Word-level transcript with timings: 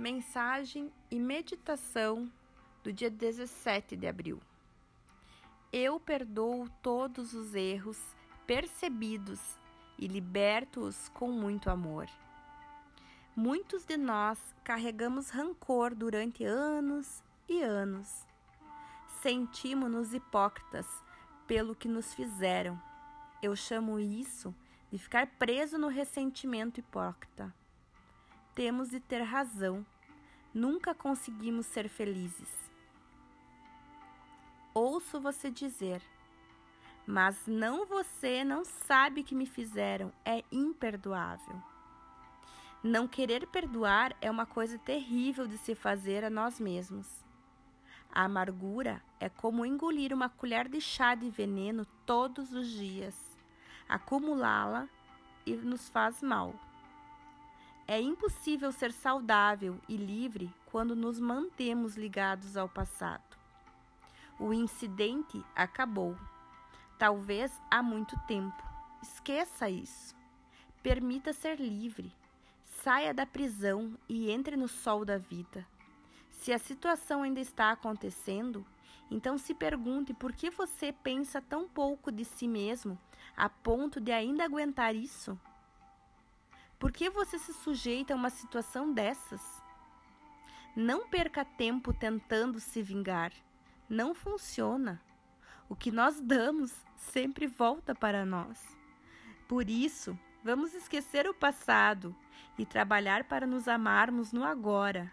Mensagem 0.00 0.90
e 1.10 1.18
meditação 1.20 2.32
do 2.82 2.90
dia 2.90 3.10
17 3.10 3.98
de 3.98 4.06
abril. 4.06 4.40
Eu 5.70 6.00
perdoo 6.00 6.70
todos 6.80 7.34
os 7.34 7.54
erros 7.54 8.00
percebidos 8.46 9.58
e 9.98 10.06
liberto-os 10.06 11.10
com 11.10 11.30
muito 11.30 11.68
amor. 11.68 12.08
Muitos 13.36 13.84
de 13.84 13.98
nós 13.98 14.38
carregamos 14.64 15.28
rancor 15.28 15.94
durante 15.94 16.46
anos 16.46 17.22
e 17.46 17.60
anos. 17.60 18.26
Sentimos-nos 19.20 20.14
hipócritas 20.14 20.86
pelo 21.46 21.76
que 21.76 21.88
nos 21.88 22.14
fizeram. 22.14 22.80
Eu 23.42 23.54
chamo 23.54 24.00
isso 24.00 24.54
de 24.90 24.96
ficar 24.96 25.26
preso 25.38 25.76
no 25.76 25.88
ressentimento 25.88 26.80
hipócrita. 26.80 27.54
Temos 28.54 28.90
de 28.90 29.00
ter 29.00 29.22
razão. 29.22 29.84
Nunca 30.52 30.94
conseguimos 30.94 31.66
ser 31.66 31.88
felizes. 31.88 32.70
Ouço 34.74 35.20
você 35.20 35.50
dizer, 35.50 36.00
mas 37.06 37.44
não 37.46 37.86
você 37.86 38.44
não 38.44 38.64
sabe 38.64 39.22
que 39.22 39.34
me 39.34 39.46
fizeram, 39.46 40.12
é 40.24 40.44
imperdoável. 40.50 41.60
Não 42.82 43.06
querer 43.06 43.46
perdoar 43.48 44.16
é 44.20 44.30
uma 44.30 44.46
coisa 44.46 44.78
terrível 44.78 45.46
de 45.46 45.58
se 45.58 45.74
fazer 45.74 46.24
a 46.24 46.30
nós 46.30 46.58
mesmos. 46.58 47.06
A 48.12 48.24
amargura 48.24 49.02
é 49.20 49.28
como 49.28 49.66
engolir 49.66 50.12
uma 50.12 50.28
colher 50.28 50.68
de 50.68 50.80
chá 50.80 51.14
de 51.14 51.28
veneno 51.28 51.86
todos 52.06 52.52
os 52.52 52.68
dias. 52.68 53.14
Acumulá-la 53.88 54.88
e 55.44 55.54
nos 55.56 55.88
faz 55.88 56.22
mal. 56.22 56.54
É 57.90 58.00
impossível 58.00 58.70
ser 58.70 58.92
saudável 58.92 59.76
e 59.88 59.96
livre 59.96 60.48
quando 60.66 60.94
nos 60.94 61.18
mantemos 61.18 61.96
ligados 61.96 62.56
ao 62.56 62.68
passado. 62.68 63.36
O 64.38 64.54
incidente 64.54 65.44
acabou, 65.56 66.16
talvez 67.00 67.50
há 67.68 67.82
muito 67.82 68.16
tempo. 68.28 68.62
Esqueça 69.02 69.68
isso. 69.68 70.14
Permita 70.84 71.32
ser 71.32 71.58
livre. 71.58 72.12
Saia 72.64 73.12
da 73.12 73.26
prisão 73.26 73.98
e 74.08 74.30
entre 74.30 74.56
no 74.56 74.68
sol 74.68 75.04
da 75.04 75.18
vida. 75.18 75.66
Se 76.30 76.52
a 76.52 76.60
situação 76.60 77.24
ainda 77.24 77.40
está 77.40 77.72
acontecendo, 77.72 78.64
então 79.10 79.36
se 79.36 79.52
pergunte 79.52 80.14
por 80.14 80.32
que 80.32 80.48
você 80.48 80.92
pensa 80.92 81.42
tão 81.42 81.68
pouco 81.68 82.12
de 82.12 82.24
si 82.24 82.46
mesmo 82.46 82.96
a 83.36 83.48
ponto 83.48 84.00
de 84.00 84.12
ainda 84.12 84.44
aguentar 84.44 84.94
isso? 84.94 85.36
Por 86.80 86.90
que 86.90 87.10
você 87.10 87.38
se 87.38 87.52
sujeita 87.52 88.14
a 88.14 88.16
uma 88.16 88.30
situação 88.30 88.90
dessas? 88.90 89.42
Não 90.74 91.06
perca 91.06 91.44
tempo 91.44 91.92
tentando 91.92 92.58
se 92.58 92.82
vingar. 92.82 93.32
Não 93.86 94.14
funciona. 94.14 94.98
O 95.68 95.76
que 95.76 95.92
nós 95.92 96.22
damos 96.22 96.72
sempre 96.96 97.46
volta 97.46 97.94
para 97.94 98.24
nós. 98.24 98.58
Por 99.46 99.68
isso, 99.68 100.18
vamos 100.42 100.72
esquecer 100.72 101.28
o 101.28 101.34
passado 101.34 102.16
e 102.58 102.64
trabalhar 102.64 103.24
para 103.24 103.46
nos 103.46 103.68
amarmos 103.68 104.32
no 104.32 104.42
agora. 104.42 105.12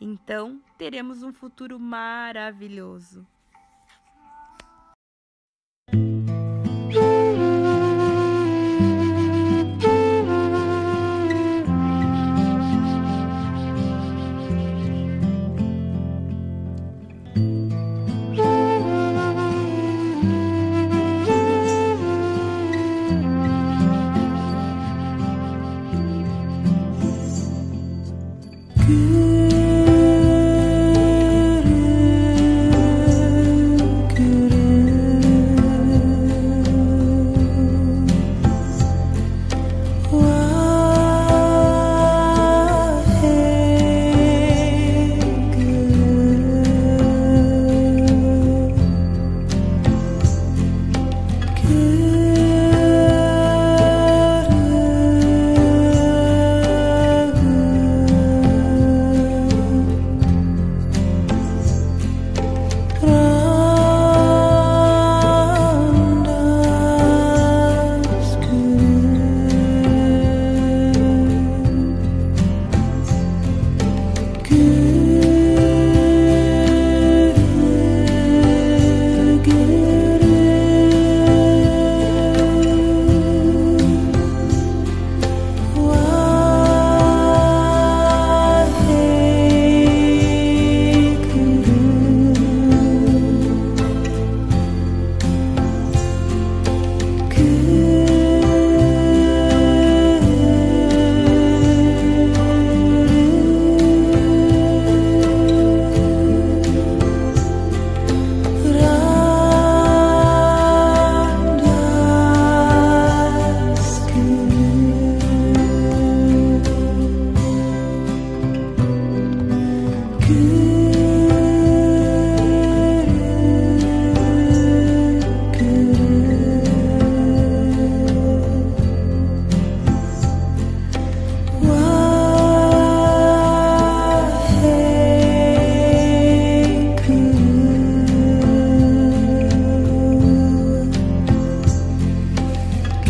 Então, 0.00 0.62
teremos 0.78 1.22
um 1.22 1.32
futuro 1.32 1.78
maravilhoso. 1.78 3.26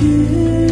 雨 0.06 0.66